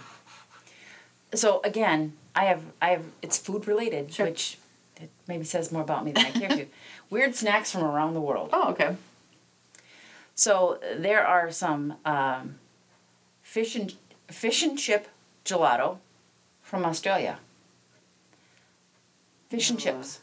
[1.35, 4.27] So again, I have I have it's food related, Sure.
[4.27, 4.59] which
[5.01, 6.67] it maybe says more about me than I care to.
[7.11, 8.51] Weird snacks from around the world.
[8.53, 8.97] Oh, okay.
[10.35, 12.57] So there are some um,
[13.45, 13.95] fish and
[14.29, 15.07] fish and chip
[15.45, 15.99] gelato
[16.63, 17.39] from Australia.
[19.51, 20.21] Fish and Oh, chips.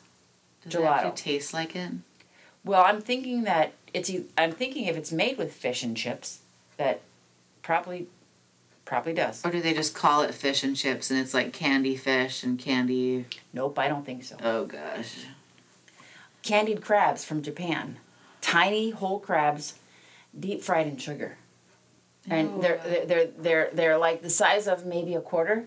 [0.63, 0.91] Does it Gelato.
[0.91, 1.91] actually taste like it?
[2.65, 4.11] Well, I'm thinking that it's.
[4.37, 6.39] I'm thinking if it's made with fish and chips,
[6.77, 7.01] that
[7.63, 8.07] probably,
[8.85, 9.43] probably does.
[9.45, 12.59] Or do they just call it fish and chips and it's like candy fish and
[12.59, 13.25] candy?
[13.53, 14.35] Nope, I don't think so.
[14.43, 15.25] Oh gosh.
[16.43, 17.97] Candied crabs from Japan,
[18.41, 19.75] tiny whole crabs,
[20.37, 21.37] deep fried in sugar,
[22.29, 25.65] and oh, they're, they're they're they're they're like the size of maybe a quarter,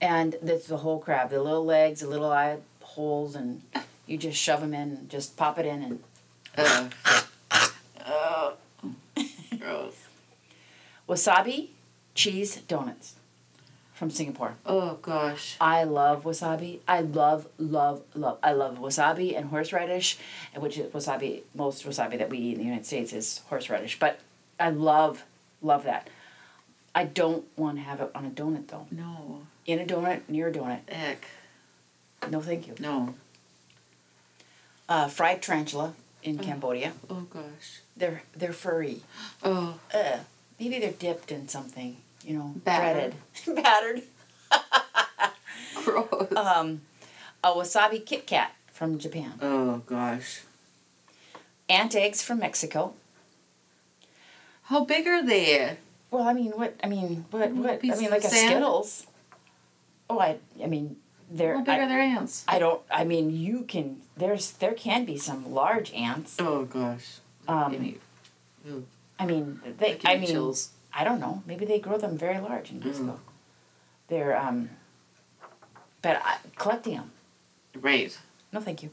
[0.00, 1.30] and that's the whole crab.
[1.30, 3.62] The little legs, the little eye holes, and
[4.06, 6.02] you just shove them in, and just pop it in, and
[6.56, 6.92] Ugh.
[8.06, 8.54] oh.
[9.58, 9.94] Gross.
[11.08, 11.68] wasabi
[12.14, 13.14] cheese donuts
[13.92, 14.54] from Singapore.
[14.64, 15.56] Oh gosh.
[15.60, 16.78] I love wasabi.
[16.86, 18.38] I love, love, love.
[18.42, 20.16] I love wasabi and horseradish,
[20.56, 21.42] which is wasabi.
[21.54, 24.20] Most wasabi that we eat in the United States is horseradish, but
[24.60, 25.24] I love,
[25.62, 26.08] love that.
[26.94, 28.86] I don't want to have it on a donut though.
[28.90, 29.42] No.
[29.66, 30.80] In a donut, near a donut.
[30.90, 31.26] Ick.
[32.30, 32.74] No, thank you.
[32.80, 33.14] No.
[34.88, 36.92] Uh, fried tarantula in Cambodia.
[37.10, 37.80] Oh gosh.
[37.96, 39.02] They're they're furry.
[39.42, 39.78] Oh.
[39.94, 40.18] Uh,
[40.58, 41.96] maybe they're dipped in something.
[42.24, 43.14] You know, Battered.
[43.44, 44.02] breaded, battered.
[45.84, 46.32] Gross.
[46.36, 46.80] Um,
[47.44, 49.34] a wasabi Kit Kat from Japan.
[49.40, 50.40] oh gosh.
[51.68, 52.94] Ant eggs from Mexico.
[54.68, 55.78] How big are they?
[56.10, 56.74] Well, I mean, what?
[56.84, 57.50] I mean, what?
[57.52, 57.80] What?
[57.82, 58.50] I mean, of like a sand?
[58.50, 59.06] Skittles.
[60.10, 60.36] Oh, I.
[60.62, 60.96] I mean,
[61.30, 61.54] they're.
[61.56, 62.44] How big I, are their ants?
[62.46, 62.82] I don't.
[62.90, 64.02] I mean, you can.
[64.14, 64.50] There's.
[64.52, 66.36] There can be some large ants.
[66.38, 67.20] Oh gosh.
[67.46, 67.98] Um, Give me-
[69.18, 69.92] I mean, they.
[69.94, 70.70] That give I me mean, chills.
[70.92, 71.42] I don't know.
[71.46, 73.20] Maybe they grow them very large in Mexico.
[74.08, 74.36] They're.
[74.36, 74.68] um
[76.02, 77.10] But I, collecting them.
[77.74, 78.18] Right.
[78.52, 78.90] No, thank you.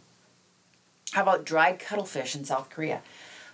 [1.12, 3.02] How about dried cuttlefish in South Korea?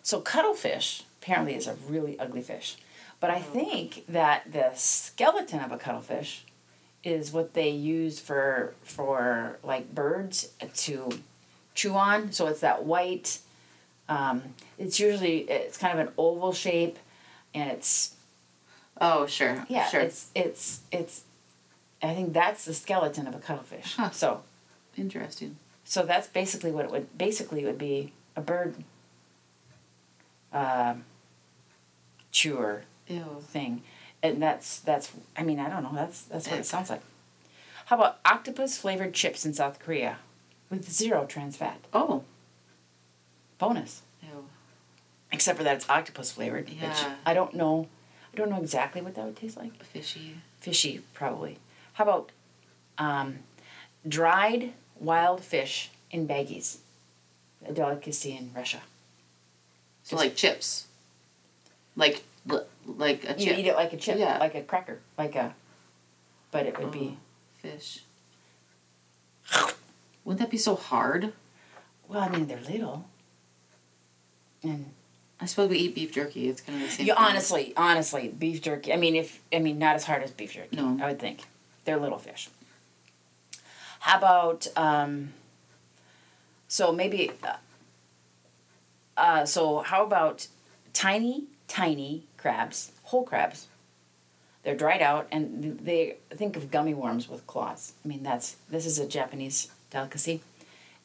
[0.03, 2.77] So cuttlefish apparently is a really ugly fish,
[3.19, 6.45] but I think that the skeleton of a cuttlefish
[7.03, 11.09] is what they use for for like birds to
[11.75, 12.31] chew on.
[12.31, 13.39] So it's that white.
[14.09, 16.97] Um, it's usually it's kind of an oval shape,
[17.53, 18.15] and it's
[18.99, 19.65] Oh sure.
[19.69, 20.01] yeah Sure.
[20.01, 21.23] it's it's it's.
[22.03, 23.95] I think that's the skeleton of a cuttlefish.
[23.95, 24.09] Huh.
[24.09, 24.41] So
[24.97, 25.57] Interesting.
[25.85, 28.75] so that's basically what it would basically it would be a bird
[30.53, 31.03] um,
[32.31, 33.37] chewer Ew.
[33.41, 33.81] thing,
[34.23, 37.01] and that's that's I mean I don't know that's that's what it sounds like.
[37.85, 40.17] How about octopus flavored chips in South Korea,
[40.69, 41.79] with zero trans fat?
[41.93, 42.23] Oh.
[43.57, 44.45] Bonus, Ew.
[45.31, 47.15] except for that it's octopus flavored, which Yeah.
[47.25, 47.87] I don't know.
[48.33, 49.83] I don't know exactly what that would taste like.
[49.83, 50.37] Fishy.
[50.61, 51.57] Fishy probably.
[51.93, 52.31] How about
[52.97, 53.39] um,
[54.07, 56.77] dried wild fish in baggies?
[57.67, 58.81] A delicacy in Russia.
[60.03, 60.87] So like chips.
[61.95, 62.23] Like
[62.87, 64.37] like a You eat it like a chip, Yeah.
[64.37, 65.53] like a cracker, like a.
[66.51, 67.17] But it would be.
[67.61, 68.03] Fish.
[70.23, 71.33] Wouldn't that be so hard?
[72.07, 73.05] Well, I mean, they're little.
[74.63, 74.91] And
[75.39, 76.49] I suppose we eat beef jerky.
[76.49, 77.07] It's kind of the same.
[77.07, 77.23] you thing.
[77.23, 78.93] honestly, honestly, beef jerky.
[78.93, 80.75] I mean, if I mean, not as hard as beef jerky.
[80.75, 80.97] No.
[81.01, 81.41] I would think
[81.85, 82.49] they're little fish.
[84.01, 85.33] How about um,
[86.67, 87.55] so maybe uh,
[89.17, 90.47] uh, so how about
[90.93, 93.67] tiny tiny crabs, whole crabs.
[94.63, 97.93] They're dried out and they think of gummy worms with claws.
[98.03, 100.41] I mean that's this is a Japanese delicacy,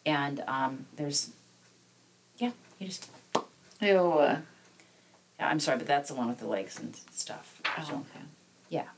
[0.04, 1.30] and um, there's
[2.38, 3.08] yeah you just
[3.80, 3.96] Ew.
[3.96, 4.38] uh,
[5.38, 7.60] yeah, I'm sorry but that's the one with the legs and stuff.
[7.78, 8.24] Oh, So, okay.
[8.68, 8.88] yeah.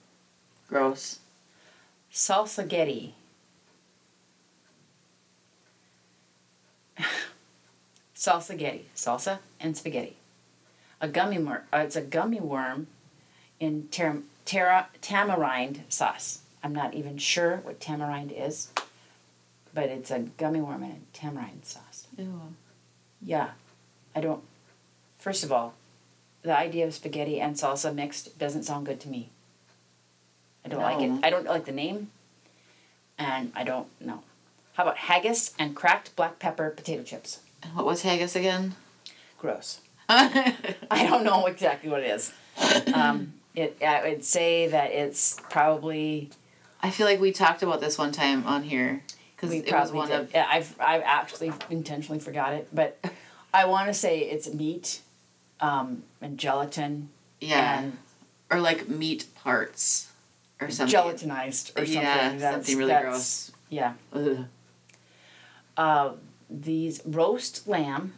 [0.68, 1.18] Gross.
[2.12, 3.12] Salsagetti.
[8.16, 10.16] Salsagetti, salsa and spaghetti.
[11.00, 11.62] A gummy worm.
[11.72, 12.88] Uh, it's a gummy worm
[13.60, 16.40] in ter- tera- tamarind sauce.
[16.62, 18.68] I'm not even sure what tamarind is,
[19.72, 22.06] but it's a gummy worm in a tamarind sauce.
[22.16, 22.54] Ew.
[23.22, 23.50] Yeah,
[24.14, 24.42] I don't.
[25.18, 25.74] First of all,
[26.42, 29.30] the idea of spaghetti and salsa mixed doesn't sound good to me.
[30.64, 31.24] I don't like it.
[31.24, 32.10] I don't like the name,
[33.16, 34.22] and I don't know.
[34.74, 37.40] How about haggis and cracked black pepper potato chips?
[37.62, 38.74] And what was haggis again?
[39.38, 39.80] Gross.
[40.90, 42.32] I don't know exactly what it is.
[42.94, 46.30] Um, it I would say that it's probably
[46.82, 49.02] I feel like we talked about this one time on here
[49.36, 50.20] because we it was probably one did.
[50.20, 52.98] of Yeah, I've I've actually intentionally forgot it, but
[53.52, 55.00] I want to say it's meat,
[55.60, 57.10] um, and gelatin.
[57.40, 57.98] yeah, and
[58.50, 60.10] or like meat parts
[60.60, 60.96] or something.
[60.98, 61.94] gelatinized or something.
[61.94, 63.52] Yeah, that's, something really that's- gross.
[63.68, 63.92] Yeah.
[64.14, 64.46] Ugh.
[65.76, 66.12] Uh,
[66.50, 68.14] these roast lamb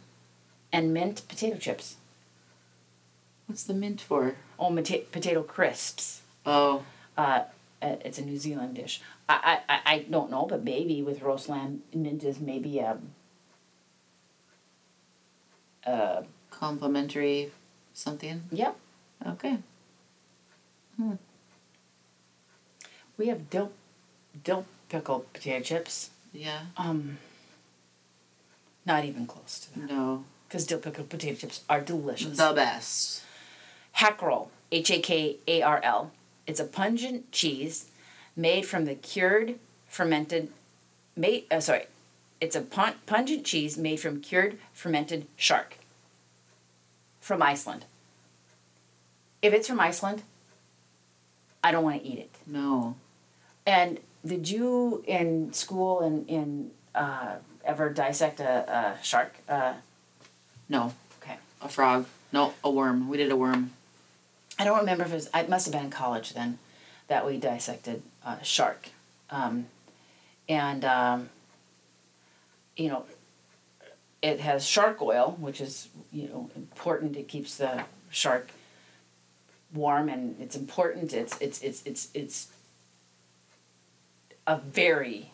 [0.73, 1.95] and mint potato chips.
[3.47, 4.35] What's the mint for?
[4.57, 6.21] Oh, mata- potato crisps.
[6.45, 6.83] Oh,
[7.17, 7.43] Uh,
[7.81, 9.01] uh, it's a New Zealand dish.
[9.27, 12.97] I, I, I- don't know, but maybe with roast lamb, mint is maybe a.
[15.85, 17.51] Uh, complimentary
[17.93, 18.43] something.
[18.51, 18.75] yep.
[19.25, 19.57] Okay.
[20.97, 21.13] Hmm.
[23.17, 23.71] We have dill,
[24.43, 26.11] dill pickled potato chips.
[26.33, 26.61] Yeah.
[26.77, 27.17] Um.
[28.85, 29.89] Not even close to that.
[29.91, 30.23] No.
[30.51, 32.35] Because dill pickled potato chips are delicious.
[32.35, 33.23] The best.
[33.93, 36.11] Hackerel, H A K A R L.
[36.45, 37.89] It's a pungent cheese
[38.35, 40.51] made from the cured fermented,
[41.15, 41.85] made uh, sorry,
[42.41, 45.77] it's a pun- pungent cheese made from cured fermented shark.
[47.21, 47.85] From Iceland.
[49.41, 50.23] If it's from Iceland,
[51.63, 52.35] I don't want to eat it.
[52.45, 52.95] No.
[53.65, 59.35] And did you in school and in uh, ever dissect a, a shark?
[59.47, 59.75] Uh,
[60.71, 60.93] No.
[61.21, 61.35] okay.
[61.61, 62.05] A frog.
[62.31, 63.09] No, a worm.
[63.09, 63.71] We did a worm.
[64.57, 65.29] I don't remember if it was.
[65.35, 66.59] It must have been in college then,
[67.09, 68.89] that we dissected a shark,
[69.29, 69.65] um,
[70.47, 71.29] and um,
[72.77, 73.03] you know,
[74.21, 77.17] it has shark oil, which is you know important.
[77.17, 78.51] It keeps the shark
[79.73, 81.11] warm, and it's important.
[81.11, 82.47] It's it's it's it's it's
[84.47, 85.31] a very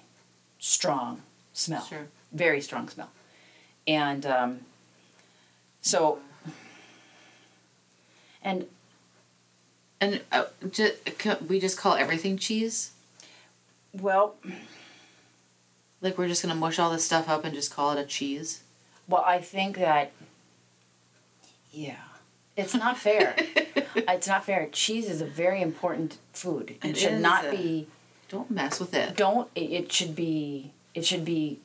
[0.60, 1.22] strong
[1.54, 2.08] smell Sure.
[2.32, 3.12] very strong smell.
[3.88, 4.60] And um,
[5.88, 6.20] so,
[8.44, 8.66] and
[10.00, 12.92] And uh, ju- ca- we just call everything cheese?
[13.94, 14.36] well,
[16.02, 18.62] Like we're just gonna mush all this stuff up and just call it a cheese?
[19.08, 20.12] well, I think that,
[21.72, 21.96] yeah,
[22.58, 23.36] it's not fair.
[23.96, 24.68] it's not fair.
[24.72, 27.88] Cheese is a very important food and It should not be.
[28.30, 29.16] Don't mess with it.
[29.16, 29.50] Don't.
[29.56, 30.72] It, it should be.
[30.94, 31.60] It should be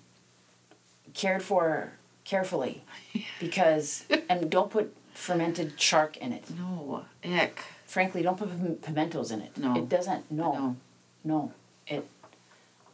[1.14, 1.93] cared for
[2.25, 2.83] carefully,
[3.41, 6.45] because and don't put fermented shark in it.
[6.57, 7.05] No.
[7.25, 7.61] Ick.
[7.87, 9.57] Frankly, don't put pim- pimentos in it.
[9.59, 9.77] No.
[9.77, 10.31] It doesn't.
[10.31, 10.53] No.
[10.53, 10.77] No.
[11.25, 11.53] No,
[11.87, 12.05] it,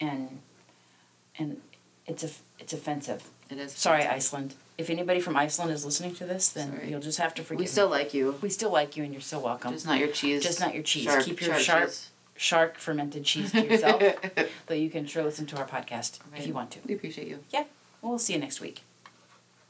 [0.00, 0.40] and,
[1.38, 1.62] and
[2.06, 3.22] it's a, it's offensive.
[3.48, 3.72] It is.
[3.72, 4.52] Sorry, Iceland.
[4.76, 6.90] If anybody from Iceland is listening to this, then Sorry.
[6.90, 7.68] you'll just have to forgive We me.
[7.68, 8.36] still like you.
[8.42, 9.72] we still like you, and you're still welcome.
[9.72, 10.42] Just not your cheese.
[10.42, 11.04] Just not your cheese.
[11.04, 12.10] Shark- Keep your sharp cheese.
[12.36, 14.02] shark fermented cheese to yourself.
[14.66, 16.80] though you can sure listen to our podcast if you want to.
[16.86, 17.38] We appreciate you.
[17.48, 17.64] Yeah,
[18.02, 18.82] we'll see you next week.